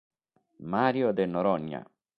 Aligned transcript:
Mário 0.71 1.13
de 1.13 1.27
Noronha 1.27 1.85